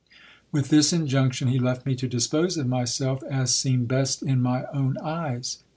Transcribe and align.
With 0.51 0.69
this 0.69 0.91
injunction 0.91 1.47
he 1.49 1.59
left 1.59 1.85
me 1.85 1.93
to 1.97 2.07
dispose 2.07 2.57
of 2.57 2.65
myself 2.65 3.21
as 3.29 3.53
seemed 3.53 3.87
best 3.87 4.23
in 4.23 4.41
my 4.41 4.63
own 4.73 4.97
eyes. 4.97 5.59